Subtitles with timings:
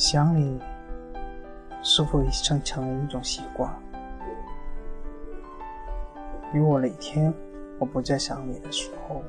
[0.00, 0.60] 想你
[1.82, 3.68] 是否已成成了一种习惯？
[6.54, 7.34] 如果哪天
[7.80, 9.24] 我不再想你的时候，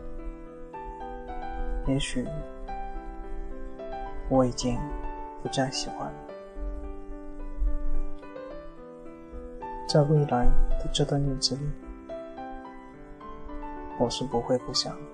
[1.87, 2.23] 也许
[4.29, 4.79] 我已经
[5.41, 6.19] 不再喜欢你。
[9.87, 10.45] 在未来
[10.79, 11.63] 的这段日子里，
[13.97, 15.07] 我是不会不想你，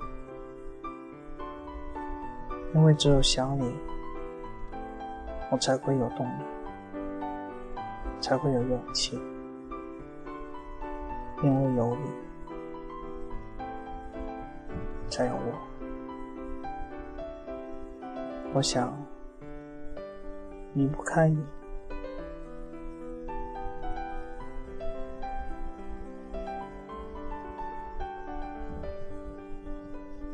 [2.73, 3.73] 因为只有想你。
[5.55, 6.43] 我才会有动力，
[8.19, 9.17] 才会有勇气，
[11.41, 12.11] 因为有你，
[15.07, 15.53] 才有我。
[18.53, 18.93] 我想
[20.73, 21.41] 离不开你，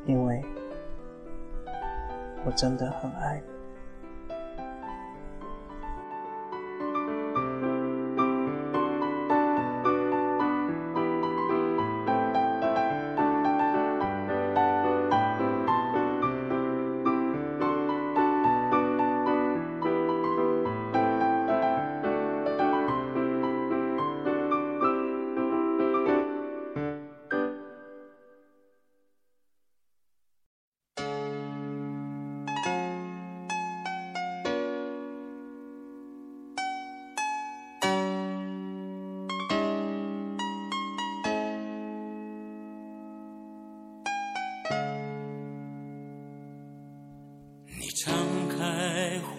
[0.07, 0.43] 因为
[2.43, 3.60] 我真的很爱你。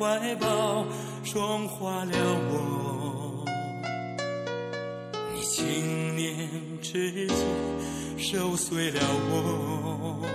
[0.03, 0.85] 怀抱，
[1.33, 2.13] 融化了
[2.51, 3.45] 我。
[5.33, 6.51] 你轻念
[6.83, 7.37] 之间，
[8.35, 9.01] 揉碎了
[9.31, 10.27] 我。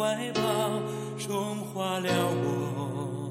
[0.00, 0.40] 怀抱
[1.28, 2.08] 融化了
[2.42, 3.30] 我，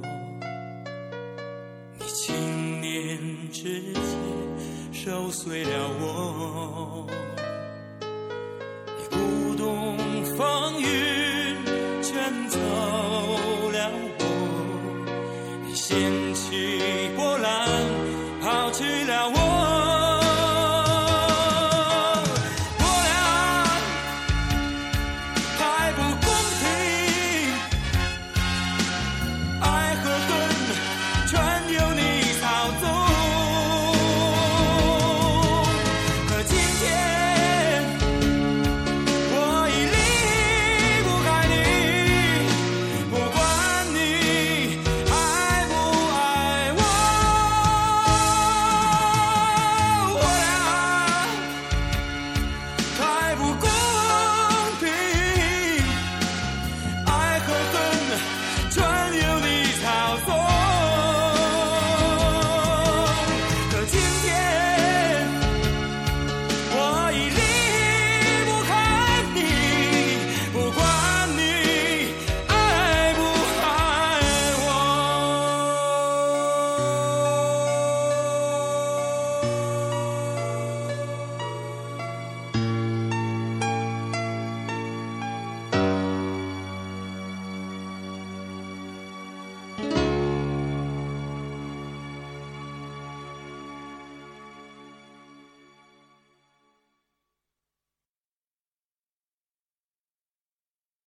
[1.97, 3.17] 你轻念
[3.51, 3.93] 之间
[5.03, 7.07] 揉碎了我。